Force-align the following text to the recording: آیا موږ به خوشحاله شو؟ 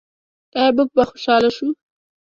آیا 0.59 0.71
موږ 0.77 0.89
به 0.95 1.03
خوشحاله 1.09 1.49
شو؟ 1.57 1.67